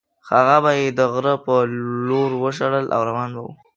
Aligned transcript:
هغه 0.29 0.55
به 0.63 0.71
یې 0.79 0.87
د 0.99 0.99
غره 1.13 1.35
په 1.45 1.55
لور 2.07 2.31
وشړل 2.43 2.85
او 2.95 3.01
روان 3.09 3.29
به 3.35 3.41
وو. 3.45 3.53